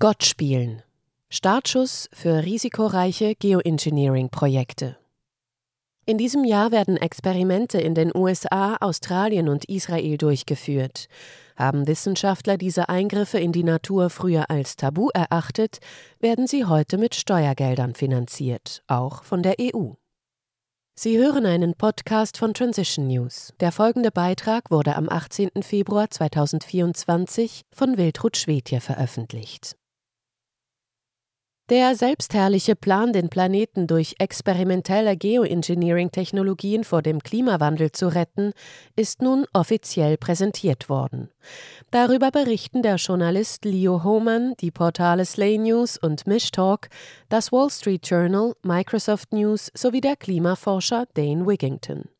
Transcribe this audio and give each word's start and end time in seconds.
Gott 0.00 0.24
spielen. 0.24 0.82
Startschuss 1.30 2.08
für 2.12 2.44
risikoreiche 2.44 3.36
Geoengineering-Projekte. 3.36 4.96
In 6.04 6.18
diesem 6.18 6.44
Jahr 6.44 6.72
werden 6.72 6.96
Experimente 6.96 7.80
in 7.80 7.94
den 7.94 8.10
USA, 8.12 8.76
Australien 8.80 9.48
und 9.48 9.64
Israel 9.66 10.18
durchgeführt. 10.18 11.06
Haben 11.56 11.86
Wissenschaftler 11.86 12.58
diese 12.58 12.88
Eingriffe 12.88 13.38
in 13.38 13.52
die 13.52 13.62
Natur 13.62 14.10
früher 14.10 14.50
als 14.50 14.74
tabu 14.74 15.10
erachtet, 15.14 15.78
werden 16.18 16.48
sie 16.48 16.64
heute 16.64 16.98
mit 16.98 17.14
Steuergeldern 17.14 17.94
finanziert, 17.94 18.82
auch 18.88 19.22
von 19.22 19.44
der 19.44 19.54
EU. 19.60 19.92
Sie 20.96 21.16
hören 21.18 21.46
einen 21.46 21.74
Podcast 21.74 22.36
von 22.36 22.52
Transition 22.52 23.06
News. 23.06 23.54
Der 23.60 23.70
folgende 23.70 24.10
Beitrag 24.10 24.72
wurde 24.72 24.96
am 24.96 25.08
18. 25.08 25.50
Februar 25.62 26.10
2024 26.10 27.62
von 27.72 27.96
Wiltrud 27.96 28.36
Schwedje 28.36 28.80
veröffentlicht. 28.80 29.76
Der 31.70 31.94
selbstherrliche 31.94 32.76
Plan, 32.76 33.14
den 33.14 33.30
Planeten 33.30 33.86
durch 33.86 34.16
experimentelle 34.18 35.16
Geoengineering-Technologien 35.16 36.84
vor 36.84 37.00
dem 37.00 37.22
Klimawandel 37.22 37.90
zu 37.90 38.08
retten, 38.08 38.52
ist 38.96 39.22
nun 39.22 39.46
offiziell 39.54 40.18
präsentiert 40.18 40.90
worden. 40.90 41.30
Darüber 41.90 42.30
berichten 42.30 42.82
der 42.82 42.96
Journalist 42.96 43.64
Leo 43.64 44.04
Hohmann, 44.04 44.52
die 44.60 44.70
Portale 44.70 45.24
Slay 45.24 45.56
News 45.56 45.96
und 45.96 46.26
Mishtalk, 46.26 46.90
das 47.30 47.50
Wall 47.50 47.70
Street 47.70 48.06
Journal, 48.06 48.52
Microsoft 48.62 49.32
News 49.32 49.70
sowie 49.72 50.02
der 50.02 50.16
Klimaforscher 50.16 51.06
Dane 51.14 51.46
Wigington. 51.46 52.10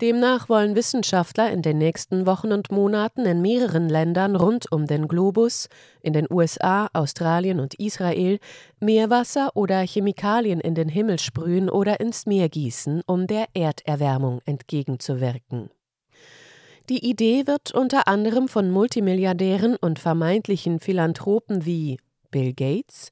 Demnach 0.00 0.48
wollen 0.48 0.76
Wissenschaftler 0.76 1.50
in 1.50 1.62
den 1.62 1.78
nächsten 1.78 2.26
Wochen 2.26 2.52
und 2.52 2.70
Monaten 2.70 3.26
in 3.26 3.42
mehreren 3.42 3.88
Ländern 3.88 4.36
rund 4.36 4.70
um 4.72 4.86
den 4.86 5.08
Globus, 5.08 5.68
in 6.00 6.12
den 6.12 6.26
USA, 6.30 6.88
Australien 6.92 7.60
und 7.60 7.74
Israel, 7.74 8.38
Meerwasser 8.80 9.50
oder 9.54 9.80
Chemikalien 9.80 10.60
in 10.60 10.74
den 10.74 10.88
Himmel 10.88 11.18
sprühen 11.18 11.68
oder 11.68 12.00
ins 12.00 12.26
Meer 12.26 12.48
gießen, 12.48 13.02
um 13.06 13.26
der 13.26 13.46
Erderwärmung 13.54 14.40
entgegenzuwirken. 14.46 15.70
Die 16.88 17.08
Idee 17.08 17.46
wird 17.46 17.72
unter 17.72 18.08
anderem 18.08 18.48
von 18.48 18.70
Multimilliardären 18.70 19.76
und 19.76 19.98
vermeintlichen 19.98 20.80
Philanthropen 20.80 21.64
wie 21.64 21.98
Bill 22.30 22.52
Gates, 22.52 23.10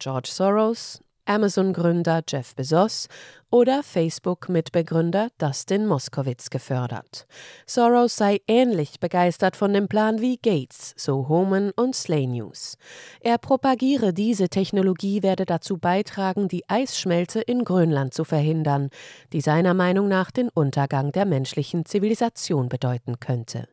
George 0.00 0.30
Soros, 0.32 1.00
Amazon-Gründer 1.30 2.24
Jeff 2.28 2.56
Bezos 2.56 3.06
oder 3.50 3.84
Facebook-Mitbegründer 3.84 5.28
Dustin 5.38 5.86
Moskowitz 5.86 6.50
gefördert. 6.50 7.28
Soros 7.66 8.16
sei 8.16 8.40
ähnlich 8.48 8.98
begeistert 8.98 9.54
von 9.54 9.72
dem 9.72 9.86
Plan 9.86 10.20
wie 10.20 10.38
Gates, 10.38 10.92
so 10.96 11.28
Homan 11.28 11.70
und 11.76 11.94
Slay 11.94 12.26
News. 12.26 12.76
Er 13.20 13.38
propagiere, 13.38 14.12
diese 14.12 14.48
Technologie 14.48 15.22
werde 15.22 15.46
dazu 15.46 15.78
beitragen, 15.78 16.48
die 16.48 16.68
Eisschmelze 16.68 17.40
in 17.40 17.62
Grönland 17.62 18.12
zu 18.12 18.24
verhindern, 18.24 18.90
die 19.32 19.40
seiner 19.40 19.72
Meinung 19.72 20.08
nach 20.08 20.32
den 20.32 20.48
Untergang 20.48 21.12
der 21.12 21.26
menschlichen 21.26 21.86
Zivilisation 21.86 22.68
bedeuten 22.68 23.20
könnte. 23.20 23.68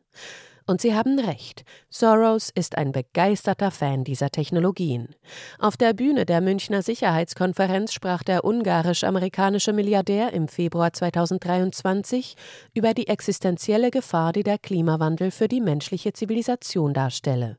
Und 0.68 0.82
Sie 0.82 0.94
haben 0.94 1.18
recht, 1.18 1.64
Soros 1.88 2.50
ist 2.54 2.76
ein 2.76 2.92
begeisterter 2.92 3.70
Fan 3.70 4.04
dieser 4.04 4.28
Technologien. 4.28 5.14
Auf 5.58 5.78
der 5.78 5.94
Bühne 5.94 6.26
der 6.26 6.42
Münchner 6.42 6.82
Sicherheitskonferenz 6.82 7.94
sprach 7.94 8.22
der 8.22 8.44
ungarisch-amerikanische 8.44 9.72
Milliardär 9.72 10.34
im 10.34 10.46
Februar 10.46 10.92
2023 10.92 12.36
über 12.74 12.92
die 12.92 13.08
existenzielle 13.08 13.90
Gefahr, 13.90 14.34
die 14.34 14.42
der 14.42 14.58
Klimawandel 14.58 15.30
für 15.30 15.48
die 15.48 15.62
menschliche 15.62 16.12
Zivilisation 16.12 16.92
darstelle, 16.92 17.56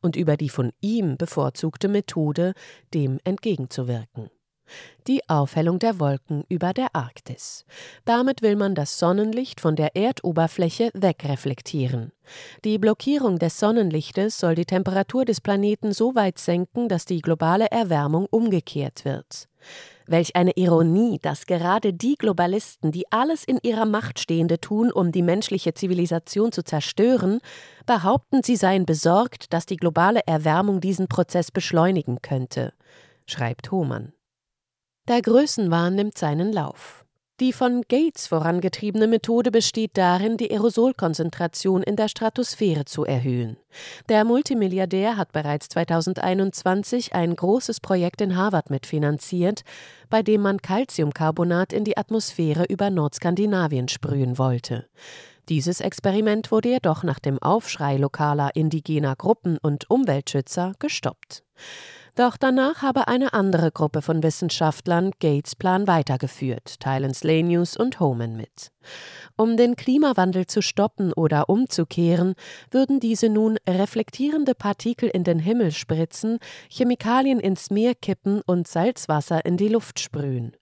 und 0.00 0.16
über 0.16 0.38
die 0.38 0.48
von 0.48 0.72
ihm 0.80 1.18
bevorzugte 1.18 1.88
Methode, 1.88 2.54
dem 2.94 3.20
entgegenzuwirken 3.22 4.30
die 5.06 5.28
Aufhellung 5.28 5.78
der 5.78 6.00
Wolken 6.00 6.44
über 6.48 6.72
der 6.72 6.94
Arktis. 6.94 7.64
Damit 8.04 8.42
will 8.42 8.56
man 8.56 8.74
das 8.74 8.98
Sonnenlicht 8.98 9.60
von 9.60 9.76
der 9.76 9.96
Erdoberfläche 9.96 10.90
wegreflektieren. 10.94 12.12
Die 12.64 12.78
Blockierung 12.78 13.38
des 13.38 13.58
Sonnenlichtes 13.58 14.38
soll 14.38 14.54
die 14.54 14.64
Temperatur 14.64 15.24
des 15.24 15.40
Planeten 15.40 15.92
so 15.92 16.14
weit 16.14 16.38
senken, 16.38 16.88
dass 16.88 17.04
die 17.04 17.20
globale 17.20 17.70
Erwärmung 17.70 18.26
umgekehrt 18.30 19.04
wird. 19.04 19.48
Welch 20.06 20.36
eine 20.36 20.52
Ironie, 20.52 21.18
dass 21.20 21.46
gerade 21.46 21.92
die 21.92 22.14
Globalisten, 22.14 22.92
die 22.92 23.10
alles 23.10 23.42
in 23.42 23.58
ihrer 23.62 23.86
Macht 23.86 24.20
Stehende 24.20 24.60
tun, 24.60 24.92
um 24.92 25.10
die 25.10 25.22
menschliche 25.22 25.74
Zivilisation 25.74 26.52
zu 26.52 26.62
zerstören, 26.62 27.40
behaupten, 27.86 28.42
sie 28.44 28.56
seien 28.56 28.86
besorgt, 28.86 29.52
dass 29.52 29.66
die 29.66 29.76
globale 29.76 30.20
Erwärmung 30.26 30.80
diesen 30.80 31.08
Prozess 31.08 31.50
beschleunigen 31.50 32.22
könnte, 32.22 32.72
schreibt 33.26 33.72
Hohmann. 33.72 34.12
Der 35.08 35.22
Größenwahn 35.22 35.94
nimmt 35.94 36.18
seinen 36.18 36.52
Lauf. 36.52 37.04
Die 37.38 37.52
von 37.52 37.82
Gates 37.88 38.26
vorangetriebene 38.26 39.06
Methode 39.06 39.52
besteht 39.52 39.92
darin, 39.94 40.36
die 40.36 40.50
Aerosolkonzentration 40.50 41.84
in 41.84 41.94
der 41.94 42.08
Stratosphäre 42.08 42.86
zu 42.86 43.04
erhöhen. 43.04 43.56
Der 44.08 44.24
Multimilliardär 44.24 45.16
hat 45.16 45.30
bereits 45.30 45.68
2021 45.68 47.14
ein 47.14 47.36
großes 47.36 47.80
Projekt 47.80 48.20
in 48.20 48.36
Harvard 48.36 48.70
mitfinanziert, 48.70 49.62
bei 50.08 50.22
dem 50.22 50.40
man 50.40 50.60
Calciumcarbonat 50.60 51.72
in 51.72 51.84
die 51.84 51.96
Atmosphäre 51.96 52.64
über 52.64 52.90
Nordskandinavien 52.90 53.86
sprühen 53.88 54.38
wollte. 54.38 54.86
Dieses 55.48 55.80
Experiment 55.80 56.50
wurde 56.50 56.70
jedoch 56.70 57.04
nach 57.04 57.20
dem 57.20 57.40
Aufschrei 57.40 57.96
lokaler 57.98 58.56
indigener 58.56 59.14
Gruppen 59.14 59.58
und 59.58 59.88
Umweltschützer 59.88 60.72
gestoppt. 60.80 61.44
Doch 62.16 62.38
danach 62.38 62.80
habe 62.80 63.08
eine 63.08 63.34
andere 63.34 63.70
Gruppe 63.70 64.00
von 64.00 64.22
Wissenschaftlern 64.22 65.10
Gates 65.20 65.54
Plan 65.54 65.86
weitergeführt, 65.86 66.80
teilen 66.80 67.12
Slay 67.12 67.42
News 67.42 67.76
und 67.76 68.00
Homan 68.00 68.36
mit. 68.36 68.72
Um 69.36 69.58
den 69.58 69.76
Klimawandel 69.76 70.46
zu 70.46 70.62
stoppen 70.62 71.12
oder 71.12 71.50
umzukehren, 71.50 72.34
würden 72.70 73.00
diese 73.00 73.28
nun 73.28 73.58
reflektierende 73.68 74.54
Partikel 74.54 75.10
in 75.10 75.24
den 75.24 75.38
Himmel 75.38 75.72
spritzen, 75.72 76.38
Chemikalien 76.70 77.38
ins 77.38 77.68
Meer 77.68 77.94
kippen 77.94 78.40
und 78.46 78.66
Salzwasser 78.66 79.44
in 79.44 79.58
die 79.58 79.68
Luft 79.68 80.00
sprühen. 80.00 80.56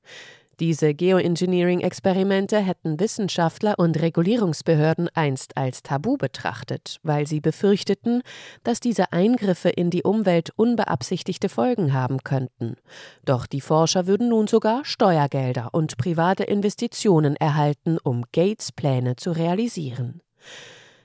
Diese 0.61 0.95
Geoengineering-Experimente 0.95 2.59
hätten 2.59 3.01
Wissenschaftler 3.01 3.75
und 3.79 4.01
Regulierungsbehörden 4.01 5.09
einst 5.15 5.57
als 5.57 5.83
Tabu 5.83 6.17
betrachtet, 6.17 6.99
weil 7.03 7.27
sie 7.27 7.41
befürchteten, 7.41 8.23
dass 8.63 8.81
diese 8.81 9.13
Eingriffe 9.13 9.69
in 9.69 9.91
die 9.91 10.03
Umwelt 10.03 10.51
unbeabsichtigte 10.57 11.49
Folgen 11.49 11.93
haben 11.93 12.19
könnten. 12.23 12.77
Doch 13.25 13.47
die 13.47 13.61
Forscher 13.61 14.07
würden 14.07 14.29
nun 14.29 14.47
sogar 14.47 14.85
Steuergelder 14.85 15.71
und 15.73 15.97
private 15.97 16.45
Investitionen 16.45 17.37
erhalten, 17.37 17.99
um 18.03 18.25
Gates 18.33 18.71
Pläne 18.73 19.17
zu 19.17 19.33
realisieren. 19.33 20.21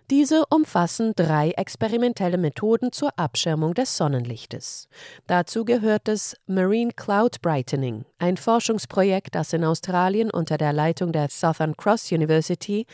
Diese 0.09 0.43
umfassen 0.49 1.13
drei 1.15 1.51
experimentelle 1.51 2.39
Methoden 2.39 2.91
zur 2.91 3.11
Abschirmung 3.19 3.75
des 3.75 3.95
Sonnenlichtes. 3.95 4.87
Dazu 5.27 5.65
gehört 5.65 6.07
das 6.07 6.35
Marine 6.47 6.93
Cloud 6.95 7.43
Brightening, 7.43 8.05
ein 8.17 8.35
Forschungsprojekt, 8.35 9.35
das 9.35 9.53
in 9.53 9.63
Australien 9.63 10.31
unter 10.31 10.57
der 10.57 10.73
Leitung 10.73 11.11
der 11.11 11.29
Southern 11.29 11.77
Cross 11.77 12.11
University 12.11 12.87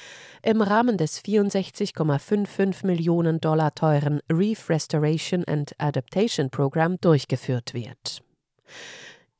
im 0.43 0.61
Rahmen 0.61 0.97
des 0.97 1.23
64,55 1.23 2.85
Millionen 2.85 3.39
Dollar 3.39 3.73
teuren 3.73 4.19
Reef 4.29 4.69
Restoration 4.69 5.45
and 5.45 5.71
Adaptation 5.77 6.49
Program 6.49 6.97
durchgeführt 6.99 7.73
wird. 7.73 8.21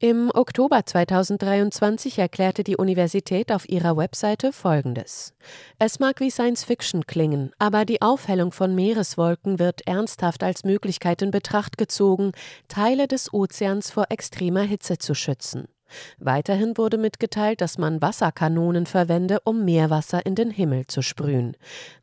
Im 0.07 0.29
Oktober 0.31 0.85
2023 0.85 2.19
erklärte 2.19 2.63
die 2.63 2.77
Universität 2.77 3.51
auf 3.51 3.67
ihrer 3.67 3.97
Webseite 3.97 4.53
Folgendes. 4.53 5.33
Es 5.79 5.97
mag 5.97 6.19
wie 6.19 6.29
Science 6.29 6.63
Fiction 6.63 7.07
klingen, 7.07 7.51
aber 7.57 7.85
die 7.85 8.03
Aufhellung 8.03 8.51
von 8.51 8.75
Meereswolken 8.75 9.57
wird 9.57 9.87
ernsthaft 9.87 10.43
als 10.43 10.63
Möglichkeit 10.63 11.23
in 11.23 11.31
Betracht 11.31 11.79
gezogen, 11.79 12.33
Teile 12.67 13.07
des 13.07 13.33
Ozeans 13.33 13.89
vor 13.89 14.05
extremer 14.09 14.61
Hitze 14.61 14.99
zu 14.99 15.15
schützen. 15.15 15.67
Weiterhin 16.19 16.77
wurde 16.77 16.97
mitgeteilt, 16.97 17.61
dass 17.61 17.77
man 17.77 18.01
Wasserkanonen 18.01 18.85
verwende, 18.85 19.39
um 19.43 19.65
Meerwasser 19.65 20.25
in 20.25 20.35
den 20.35 20.51
Himmel 20.51 20.87
zu 20.87 21.01
sprühen. 21.01 21.55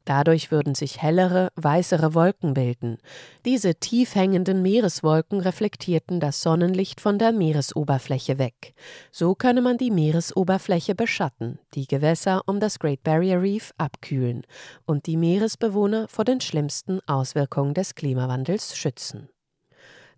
Dadurch 0.05 0.51
würden 0.51 0.75
sich 0.75 1.01
hellere, 1.01 1.51
weißere 1.55 2.15
Wolken 2.15 2.55
bilden. 2.55 2.99
Diese 3.45 3.75
tief 3.77 4.15
hängenden 4.15 4.63
Meereswolken 4.63 5.41
reflektierten 5.41 6.19
das 6.19 6.43
Sonnenlicht 6.43 7.01
von 7.01 7.19
der 7.19 7.33
Meeresoberfläche 7.33 8.39
weg. 8.39 8.75
So 9.11 9.35
könne 9.35 9.63
man 9.63 9.79
die 9.79 9.91
Meeresoberfläche 9.91 10.95
beschatten, 10.95 11.59
die 11.75 11.87
Gewässer 11.87 12.43
um 12.47 12.59
das 12.59 12.79
Great 12.79 13.03
Barrier 13.03 13.41
Reef 13.41 13.73
abkühlen 13.79 14.43
und 14.87 15.07
die 15.07 15.17
Meeresbewohner 15.17 16.09
vor 16.09 16.25
den 16.25 16.41
schlimmsten 16.41 17.01
Auswirkungen 17.07 17.75
des 17.75 17.95
Klimawandels 17.95 18.77
schützen. 18.77 19.29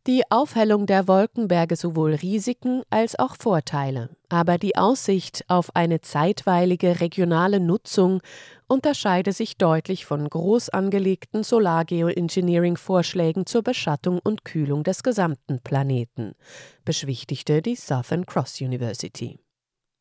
Die 0.07 0.23
Aufhellung 0.31 0.85
der 0.85 1.09
Wolken 1.09 1.49
berge 1.49 1.77
sowohl 1.77 2.13
Risiken 2.13 2.83
als 2.91 3.19
auch 3.19 3.37
Vorteile, 3.37 4.11
aber 4.29 4.59
die 4.59 4.77
Aussicht 4.77 5.47
auf 5.49 5.75
eine 5.75 6.03
zeitweilige 6.03 7.01
regionale 7.01 7.59
Nutzung 7.59 8.21
unterscheide 8.69 9.33
sich 9.33 9.57
deutlich 9.57 10.05
von 10.05 10.29
groß 10.29 10.69
angelegten 10.69 11.43
Solargeoengineering-Vorschlägen 11.43 13.47
zur 13.47 13.63
Beschattung 13.63 14.21
und 14.23 14.45
Kühlung 14.45 14.85
des 14.85 15.03
gesamten 15.03 15.61
Planeten, 15.61 16.35
beschwichtigte 16.85 17.63
die 17.63 17.77
Southern 17.77 18.27
Cross 18.27 18.61
University. 18.61 19.39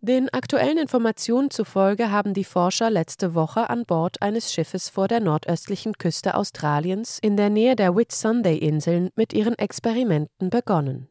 Den 0.05 0.27
aktuellen 0.33 0.77
Informationen 0.77 1.49
zufolge 1.49 2.11
haben 2.11 2.33
die 2.33 2.43
Forscher 2.43 2.89
letzte 2.89 3.35
Woche 3.35 3.69
an 3.69 3.85
Bord 3.85 4.21
eines 4.21 4.51
Schiffes 4.51 4.89
vor 4.89 5.07
der 5.07 5.21
nordöstlichen 5.21 5.97
Küste 5.97 6.35
Australiens 6.35 7.19
in 7.21 7.37
der 7.37 7.49
Nähe 7.49 7.77
der 7.77 7.95
Whitsunday-Inseln 7.95 9.11
mit 9.15 9.31
ihren 9.31 9.57
Experimenten 9.57 10.49
begonnen. 10.49 11.07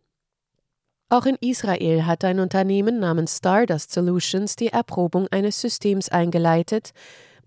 Auch 1.09 1.25
in 1.25 1.39
Israel 1.41 2.05
hat 2.05 2.23
ein 2.23 2.39
Unternehmen 2.39 2.99
namens 2.99 3.39
Stardust 3.39 3.93
Solutions 3.93 4.57
die 4.57 4.69
Erprobung 4.69 5.27
eines 5.29 5.59
Systems 5.59 6.11
eingeleitet, 6.11 6.91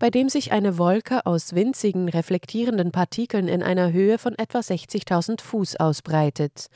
bei 0.00 0.10
dem 0.10 0.28
sich 0.28 0.50
eine 0.50 0.78
Wolke 0.78 1.26
aus 1.26 1.54
winzigen 1.54 2.08
reflektierenden 2.08 2.90
Partikeln 2.90 3.46
in 3.46 3.62
einer 3.62 3.92
Höhe 3.92 4.18
von 4.18 4.36
etwa 4.36 4.58
60.000 4.58 5.42
Fuß 5.42 5.76
ausbreitet. 5.76 6.66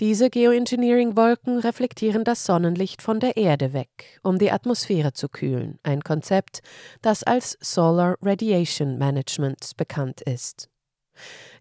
Diese 0.00 0.30
Geoengineering-Wolken 0.30 1.58
reflektieren 1.58 2.24
das 2.24 2.44
Sonnenlicht 2.44 3.02
von 3.02 3.20
der 3.20 3.36
Erde 3.36 3.72
weg, 3.72 4.20
um 4.22 4.38
die 4.38 4.50
Atmosphäre 4.50 5.12
zu 5.12 5.28
kühlen, 5.28 5.78
ein 5.82 6.02
Konzept, 6.02 6.62
das 7.02 7.22
als 7.22 7.56
Solar 7.60 8.16
Radiation 8.22 8.98
Management 8.98 9.76
bekannt 9.76 10.22
ist. 10.22 10.68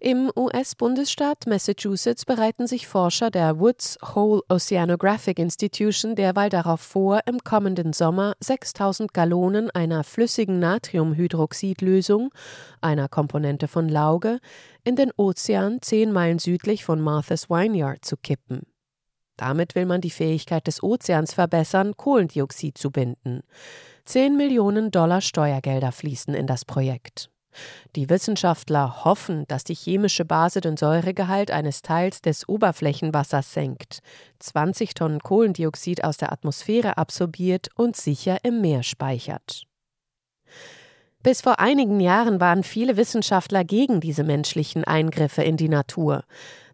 Im 0.04 0.32
US-Bundesstaat 0.36 1.46
Massachusetts 1.46 2.26
bereiten 2.26 2.66
sich 2.66 2.88
Forscher 2.88 3.30
der 3.30 3.60
Woods 3.60 4.00
Hole 4.16 4.42
Oceanographic 4.50 5.38
Institution 5.38 6.16
derweil 6.16 6.50
darauf 6.50 6.82
vor, 6.82 7.20
im 7.28 7.38
kommenden 7.44 7.94
Sommer 7.94 8.34
6000 8.40 9.14
Gallonen 9.14 9.70
einer 9.70 10.04
flüssigen 10.04 10.58
Natriumhydroxidlösung, 10.58 12.32
einer 12.82 13.10
Komponente 13.10 13.68
von 13.68 13.88
Lauge, 13.88 14.40
in 14.84 14.96
den 14.96 15.12
Ozean 15.18 15.84
zehn 15.84 16.12
Meilen 16.12 16.40
südlich 16.40 16.84
von 16.84 17.00
Martha's 17.00 17.52
Vineyard 17.52 18.04
zu 18.04 18.18
kippen. 18.18 18.64
Damit 19.38 19.76
will 19.76 19.86
man 19.86 20.02
die 20.02 20.10
Fähigkeit 20.10 20.66
des 20.66 20.82
Ozeans 20.82 21.36
verbessern, 21.36 21.96
Kohlendioxid 21.96 22.76
zu 22.76 22.90
binden. 22.90 23.42
Zehn 24.06 24.36
Millionen 24.36 24.90
Dollar 24.90 25.22
Steuergelder 25.22 25.92
fließen 25.92 26.34
in 26.34 26.48
das 26.48 26.66
Projekt. 26.66 27.30
Die 27.96 28.10
Wissenschaftler 28.10 29.04
hoffen, 29.04 29.46
dass 29.48 29.64
die 29.64 29.76
chemische 29.76 30.26
Base 30.26 30.62
den 30.62 30.78
Säuregehalt 30.78 31.52
eines 31.52 31.82
Teils 31.82 32.22
des 32.22 32.48
Oberflächenwassers 32.48 33.54
senkt, 33.54 34.00
20 34.40 34.94
Tonnen 34.94 35.20
Kohlendioxid 35.20 36.04
aus 36.04 36.18
der 36.18 36.32
Atmosphäre 36.32 36.98
absorbiert 36.98 37.70
und 37.76 37.96
sicher 37.96 38.44
im 38.44 38.62
Meer 38.62 38.84
speichert. 38.84 39.66
Bis 41.24 41.42
vor 41.42 41.60
einigen 41.60 42.00
Jahren 42.00 42.40
waren 42.40 42.64
viele 42.64 42.98
Wissenschaftler 42.98 43.64
gegen 43.64 44.02
diese 44.02 44.24
menschlichen 44.24 44.84
Eingriffe 44.84 45.44
in 45.44 45.56
die 45.56 45.70
Natur. 45.70 46.24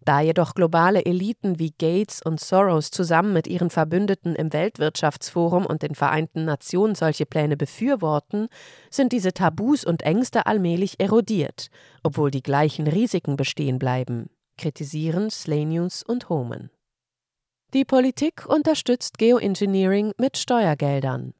Da 0.05 0.21
jedoch 0.21 0.53
globale 0.53 1.05
Eliten 1.05 1.59
wie 1.59 1.73
Gates 1.77 2.21
und 2.23 2.39
Soros 2.39 2.91
zusammen 2.91 3.33
mit 3.33 3.45
ihren 3.45 3.69
Verbündeten 3.69 4.35
im 4.35 4.53
Weltwirtschaftsforum 4.53 5.65
und 5.65 5.81
den 5.81 5.95
Vereinten 5.95 6.45
Nationen 6.45 6.95
solche 6.95 7.25
Pläne 7.25 7.57
befürworten, 7.57 8.47
sind 8.89 9.11
diese 9.11 9.33
Tabus 9.33 9.83
und 9.83 10.03
Ängste 10.03 10.45
allmählich 10.45 10.97
erodiert, 11.01 11.67
obwohl 12.03 12.31
die 12.31 12.41
gleichen 12.41 12.87
Risiken 12.87 13.35
bestehen 13.35 13.79
bleiben, 13.79 14.29
kritisieren 14.57 15.29
Slenius 15.29 16.03
und 16.03 16.29
Homan. 16.29 16.69
Die 17.73 17.83
Politik 17.83 18.45
unterstützt 18.47 19.17
Geoengineering 19.17 20.13
mit 20.17 20.37
Steuergeldern. 20.37 21.33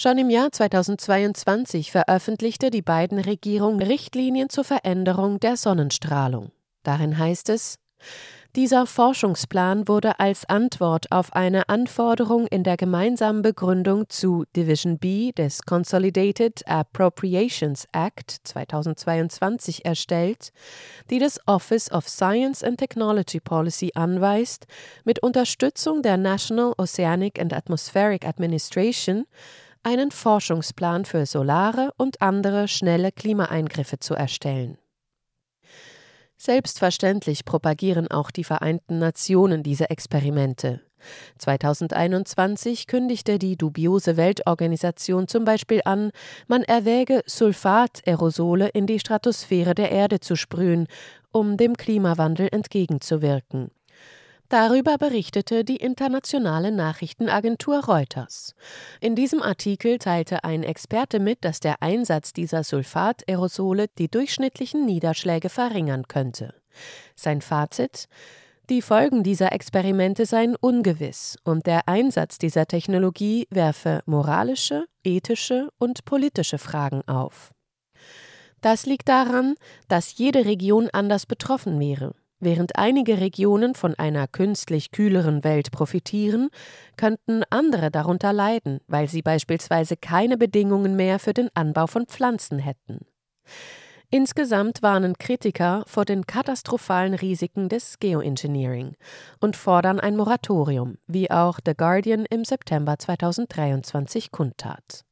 Schon 0.00 0.16
im 0.16 0.30
Jahr 0.30 0.52
2022 0.52 1.90
veröffentlichte 1.90 2.70
die 2.70 2.82
beiden 2.82 3.18
Regierung 3.18 3.82
Richtlinien 3.82 4.48
zur 4.48 4.62
Veränderung 4.62 5.40
der 5.40 5.56
Sonnenstrahlung. 5.56 6.52
Darin 6.84 7.18
heißt 7.18 7.48
es, 7.48 7.80
dieser 8.54 8.86
Forschungsplan 8.86 9.88
wurde 9.88 10.20
als 10.20 10.44
Antwort 10.48 11.10
auf 11.10 11.32
eine 11.32 11.68
Anforderung 11.68 12.46
in 12.46 12.62
der 12.62 12.76
gemeinsamen 12.76 13.42
Begründung 13.42 14.08
zu 14.08 14.44
Division 14.54 14.98
B 14.98 15.32
des 15.32 15.62
Consolidated 15.62 16.62
Appropriations 16.68 17.88
Act 17.90 18.36
2022 18.44 19.84
erstellt, 19.84 20.50
die 21.10 21.18
das 21.18 21.40
Office 21.46 21.90
of 21.90 22.08
Science 22.08 22.62
and 22.62 22.78
Technology 22.78 23.40
Policy 23.40 23.90
anweist, 23.96 24.68
mit 25.04 25.24
Unterstützung 25.24 26.02
der 26.02 26.16
National 26.16 26.72
Oceanic 26.78 27.40
and 27.40 27.52
Atmospheric 27.52 28.24
Administration 28.24 29.24
einen 29.88 30.10
Forschungsplan 30.10 31.06
für 31.06 31.24
solare 31.24 31.94
und 31.96 32.20
andere 32.20 32.68
schnelle 32.68 33.10
Klimaeingriffe 33.10 33.98
zu 33.98 34.14
erstellen. 34.14 34.76
Selbstverständlich 36.36 37.46
propagieren 37.46 38.10
auch 38.10 38.30
die 38.30 38.44
Vereinten 38.44 38.98
Nationen 38.98 39.62
diese 39.62 39.88
Experimente. 39.88 40.82
2021 41.38 42.86
kündigte 42.86 43.38
die 43.38 43.56
dubiose 43.56 44.18
Weltorganisation 44.18 45.26
zum 45.26 45.46
Beispiel 45.46 45.80
an, 45.86 46.10
man 46.48 46.64
erwäge 46.64 47.22
Sulfat-Aerosole 47.24 48.68
in 48.68 48.86
die 48.86 49.00
Stratosphäre 49.00 49.74
der 49.74 49.90
Erde 49.90 50.20
zu 50.20 50.36
sprühen, 50.36 50.86
um 51.32 51.56
dem 51.56 51.78
Klimawandel 51.78 52.48
entgegenzuwirken. 52.52 53.70
Darüber 54.48 54.96
berichtete 54.96 55.62
die 55.62 55.76
internationale 55.76 56.72
Nachrichtenagentur 56.72 57.84
Reuters. 57.84 58.54
In 59.00 59.14
diesem 59.14 59.42
Artikel 59.42 59.98
teilte 59.98 60.42
ein 60.42 60.62
Experte 60.62 61.20
mit, 61.20 61.44
dass 61.44 61.60
der 61.60 61.82
Einsatz 61.82 62.32
dieser 62.32 62.64
Sulfat-Aerosole 62.64 63.86
die 63.98 64.08
durchschnittlichen 64.08 64.86
Niederschläge 64.86 65.50
verringern 65.50 66.08
könnte. 66.08 66.54
Sein 67.14 67.42
Fazit 67.42 68.08
die 68.70 68.82
Folgen 68.82 69.22
dieser 69.22 69.52
Experimente 69.52 70.26
seien 70.26 70.54
ungewiss 70.54 71.38
und 71.42 71.66
der 71.66 71.88
Einsatz 71.88 72.36
dieser 72.36 72.66
Technologie 72.66 73.46
werfe 73.48 74.02
moralische, 74.04 74.84
ethische 75.02 75.70
und 75.78 76.04
politische 76.04 76.58
Fragen 76.58 77.00
auf. 77.08 77.54
Das 78.60 78.84
liegt 78.84 79.08
daran, 79.08 79.54
dass 79.88 80.18
jede 80.18 80.44
Region 80.44 80.90
anders 80.92 81.24
betroffen 81.24 81.80
wäre. 81.80 82.14
Während 82.40 82.76
einige 82.76 83.20
Regionen 83.20 83.74
von 83.74 83.94
einer 83.94 84.28
künstlich 84.28 84.92
kühleren 84.92 85.42
Welt 85.42 85.72
profitieren, 85.72 86.50
könnten 86.96 87.42
andere 87.50 87.90
darunter 87.90 88.32
leiden, 88.32 88.78
weil 88.86 89.08
sie 89.08 89.22
beispielsweise 89.22 89.96
keine 89.96 90.38
Bedingungen 90.38 90.94
mehr 90.94 91.18
für 91.18 91.34
den 91.34 91.48
Anbau 91.54 91.88
von 91.88 92.06
Pflanzen 92.06 92.60
hätten. 92.60 93.00
Insgesamt 94.10 94.82
warnen 94.82 95.18
Kritiker 95.18 95.84
vor 95.86 96.06
den 96.06 96.26
katastrophalen 96.26 97.12
Risiken 97.12 97.68
des 97.68 97.98
Geoengineering 97.98 98.94
und 99.38 99.54
fordern 99.54 100.00
ein 100.00 100.16
Moratorium, 100.16 100.96
wie 101.06 101.30
auch 101.30 101.58
The 101.62 101.74
Guardian 101.76 102.24
im 102.24 102.44
September 102.46 102.98
2023 102.98 104.30
kundtat. 104.30 105.04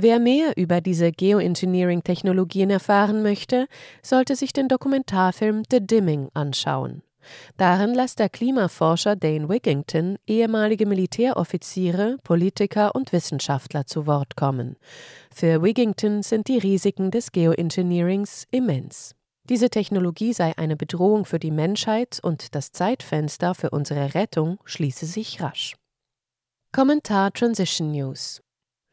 Wer 0.00 0.20
mehr 0.20 0.56
über 0.56 0.80
diese 0.80 1.10
Geoengineering-Technologien 1.10 2.70
erfahren 2.70 3.24
möchte, 3.24 3.66
sollte 4.00 4.36
sich 4.36 4.52
den 4.52 4.68
Dokumentarfilm 4.68 5.64
The 5.68 5.84
Dimming 5.84 6.28
anschauen. 6.34 7.02
Darin 7.56 7.94
lässt 7.94 8.20
der 8.20 8.28
Klimaforscher 8.28 9.16
Dane 9.16 9.48
Wigington 9.48 10.16
ehemalige 10.24 10.86
Militäroffiziere, 10.86 12.16
Politiker 12.22 12.94
und 12.94 13.12
Wissenschaftler 13.12 13.86
zu 13.86 14.06
Wort 14.06 14.36
kommen. 14.36 14.76
Für 15.34 15.64
Wigington 15.64 16.22
sind 16.22 16.46
die 16.46 16.58
Risiken 16.58 17.10
des 17.10 17.32
Geoengineerings 17.32 18.46
immens. 18.52 19.16
Diese 19.48 19.68
Technologie 19.68 20.32
sei 20.32 20.56
eine 20.56 20.76
Bedrohung 20.76 21.24
für 21.24 21.40
die 21.40 21.50
Menschheit 21.50 22.20
und 22.22 22.54
das 22.54 22.70
Zeitfenster 22.70 23.56
für 23.56 23.70
unsere 23.70 24.14
Rettung 24.14 24.60
schließe 24.64 25.06
sich 25.06 25.42
rasch. 25.42 25.74
Kommentar 26.70 27.32
Transition 27.32 27.90
News 27.90 28.42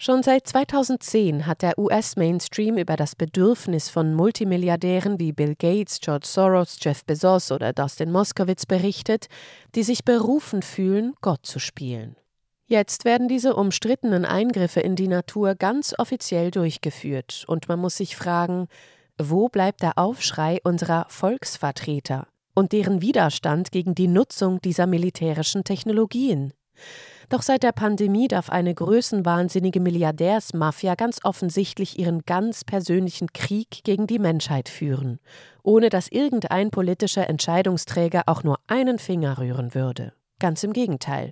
Schon 0.06 0.22
seit 0.22 0.46
2010 0.46 1.48
hat 1.48 1.64
der 1.64 1.80
US-Mainstream 1.80 2.78
über 2.78 2.96
das 2.96 3.16
Bedürfnis 3.16 3.90
von 3.90 4.14
Multimilliardären 4.14 5.18
wie 5.20 5.32
Bill 5.32 5.56
Gates, 5.56 6.00
George 6.00 6.28
Soros, 6.28 6.78
Jeff 6.80 7.04
Bezos 7.06 7.52
oder 7.52 7.74
Dustin 7.74 8.12
Moskowitz 8.12 8.68
berichtet, 8.68 9.30
die 9.74 9.82
sich 9.82 10.06
berufen 10.06 10.62
fühlen, 10.62 11.16
Gott 11.22 11.44
zu 11.48 11.58
spielen. 11.58 12.16
Jetzt 12.68 13.04
werden 13.04 13.28
diese 13.28 13.56
umstrittenen 13.56 14.26
Eingriffe 14.26 14.80
in 14.80 14.96
die 14.96 15.08
Natur 15.08 15.56
ganz 15.56 15.96
offiziell 15.98 16.52
durchgeführt, 16.52 17.44
und 17.48 17.68
man 17.68 17.80
muss 17.80 17.98
sich 17.98 18.16
fragen, 18.16 18.68
wo 19.18 19.50
bleibt 19.50 19.82
der 19.82 19.98
Aufschrei 19.98 20.60
unserer 20.64 21.08
Volksvertreter 21.10 22.28
und 22.54 22.74
deren 22.74 23.02
Widerstand 23.02 23.72
gegen 23.72 23.96
die 23.96 24.08
Nutzung 24.08 24.62
dieser 24.62 24.86
militärischen 24.86 25.64
Technologien? 25.64 26.54
Doch 27.30 27.42
seit 27.42 27.64
der 27.64 27.72
Pandemie 27.72 28.28
darf 28.28 28.50
eine 28.50 28.74
größenwahnsinnige 28.74 29.80
Milliardärsmafia 29.80 30.96
ganz 30.96 31.20
offensichtlich 31.24 31.98
ihren 31.98 32.22
ganz 32.26 32.64
persönlichen 32.64 33.34
Krieg 33.34 33.84
gegen 33.84 34.08
die 34.08 34.20
Menschheit 34.20 34.70
führen, 34.70 35.20
ohne 35.64 35.90
dass 35.90 36.08
irgendein 36.08 36.70
politischer 36.70 37.30
Entscheidungsträger 37.30 38.24
auch 38.28 38.44
nur 38.44 38.60
einen 38.68 39.00
Finger 39.00 39.38
rühren 39.40 39.74
würde. 39.74 40.14
Ganz 40.38 40.64
im 40.64 40.74
Gegenteil. 40.74 41.32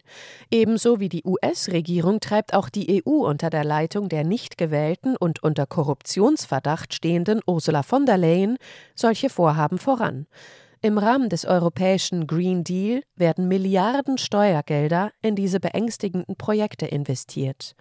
Ebenso 0.50 1.01
wie 1.01 1.09
die 1.09 1.23
US-Regierung 1.25 2.21
treibt 2.21 2.53
auch 2.53 2.69
die 2.69 3.03
EU 3.05 3.27
unter 3.27 3.50
der 3.50 3.65
Leitung 3.65 4.07
der 4.07 4.23
nicht 4.23 4.57
gewählten 4.57 5.17
und 5.17 5.43
unter 5.43 5.65
Korruptionsverdacht 5.65 6.93
stehenden 6.93 7.41
Ursula 7.45 7.83
von 7.83 8.05
der 8.05 8.17
Leyen 8.17 8.57
solche 8.95 9.29
Vorhaben 9.29 9.77
voran. 9.77 10.25
Im 10.86 10.98
Rahmen 10.98 11.30
des 11.30 11.46
europäischen 11.46 12.28
Green 12.28 12.66
Deal 12.66 13.04
werden 13.16 13.48
Milliarden 13.48 14.18
Steuergelder 14.18 15.13
in 15.22 15.34
diese 15.34 15.62
beängstigenden 15.62 16.36
Projekte 16.36 16.86
investiert. 16.86 17.78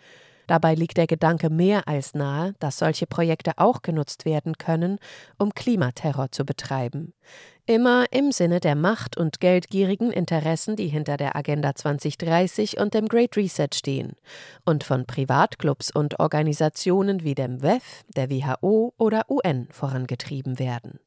Dabei 0.47 0.77
liegt 0.77 0.99
der 0.99 1.09
Gedanke 1.09 1.51
mehr 1.51 1.89
als 1.89 2.15
nahe, 2.15 2.55
dass 2.61 2.79
solche 2.79 3.09
Projekte 3.09 3.55
auch 3.57 3.83
genutzt 3.83 4.25
werden 4.25 4.57
können, 4.57 5.01
um 5.37 5.53
Klimaterror 5.53 6.31
zu 6.31 6.45
betreiben. 6.45 7.13
Immer 7.67 8.05
im 8.13 8.31
Sinne 8.31 8.61
der 8.61 8.77
Macht- 8.77 9.17
und 9.17 9.41
geldgierigen 9.41 10.13
Interessen, 10.13 10.77
die 10.77 10.87
hinter 10.87 11.17
der 11.17 11.35
Agenda 11.35 11.75
2030 11.75 12.79
und 12.79 12.95
dem 12.95 13.09
Great 13.09 13.37
Reset 13.37 13.71
stehen 13.75 14.13
und 14.65 14.85
von 14.85 15.07
Privatclubs 15.07 15.91
und 15.91 16.21
Organisationen 16.21 17.25
wie 17.25 17.35
dem 17.35 17.63
WEF, 17.63 18.05
der 18.15 18.31
WHO 18.31 18.95
oder 18.97 19.29
UN 19.29 19.67
vorangetrieben 19.73 20.61
werden. 20.61 21.01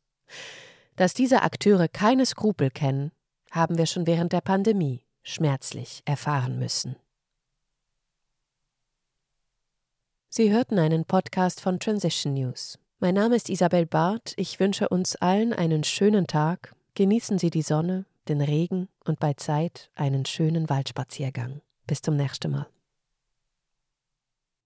Dass 0.95 1.13
diese 1.13 1.41
Akteure 1.41 1.87
keine 1.87 2.25
Skrupel 2.25 2.69
kennen, 2.71 3.11
haben 3.51 3.77
wir 3.77 3.85
schon 3.85 4.07
während 4.07 4.33
der 4.33 4.41
Pandemie 4.41 5.03
schmerzlich 5.23 6.01
erfahren 6.05 6.57
müssen. 6.59 6.95
Sie 10.29 10.51
hörten 10.51 10.79
einen 10.79 11.05
Podcast 11.05 11.61
von 11.61 11.79
Transition 11.79 12.33
News. 12.33 12.77
Mein 12.99 13.15
Name 13.15 13.35
ist 13.35 13.49
Isabel 13.49 13.85
Barth. 13.85 14.33
Ich 14.37 14.59
wünsche 14.59 14.89
uns 14.89 15.15
allen 15.15 15.53
einen 15.53 15.83
schönen 15.83 16.27
Tag. 16.27 16.75
Genießen 16.93 17.39
Sie 17.39 17.49
die 17.49 17.61
Sonne, 17.61 18.05
den 18.27 18.41
Regen 18.41 18.89
und 19.05 19.19
bei 19.19 19.33
Zeit 19.33 19.89
einen 19.95 20.25
schönen 20.25 20.69
Waldspaziergang. 20.69 21.61
Bis 21.87 22.01
zum 22.01 22.15
nächsten 22.15 22.51
Mal. 22.51 22.67